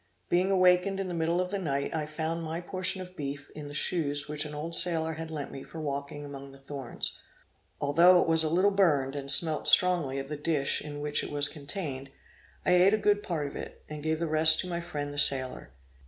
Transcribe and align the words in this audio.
Being 0.29 0.49
awakened 0.49 0.99
in 0.99 1.09
the 1.09 1.13
middle 1.13 1.39
of 1.39 1.51
the 1.51 1.59
night, 1.59 1.93
I 1.93 2.07
found 2.07 2.41
my 2.41 2.59
portion 2.59 3.01
of 3.03 3.15
beef 3.15 3.51
in 3.53 3.67
the 3.67 3.75
shoes 3.75 4.27
which 4.27 4.45
an 4.45 4.55
old 4.55 4.73
sailor 4.75 5.13
had 5.13 5.29
lent 5.29 5.51
me 5.51 5.61
for 5.61 5.79
walking 5.79 6.25
among 6.25 6.51
the 6.51 6.57
thorns; 6.57 7.19
although 7.79 8.19
it 8.19 8.27
was 8.27 8.43
a 8.43 8.49
little 8.49 8.71
burned 8.71 9.15
and 9.15 9.29
smelt 9.29 9.67
strongly 9.67 10.17
of 10.17 10.27
the 10.27 10.37
dish 10.37 10.81
in 10.81 11.01
which 11.01 11.23
it 11.23 11.29
was 11.29 11.47
contained, 11.47 12.09
I 12.65 12.81
eat 12.81 12.95
a 12.95 12.97
good 12.97 13.21
part 13.21 13.45
of 13.45 13.55
it, 13.55 13.83
and 13.87 14.01
gave 14.01 14.19
the 14.19 14.25
rest 14.25 14.59
to 14.61 14.67
my 14.67 14.79
friend 14.81 15.13
the 15.13 15.19
sailor. 15.19 15.71